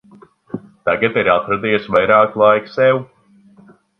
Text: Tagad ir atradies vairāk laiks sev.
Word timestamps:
Tagad 0.89 1.19
ir 1.23 1.29
atradies 1.33 1.85
vairāk 1.97 2.39
laiks 2.45 2.75
sev. 2.79 3.05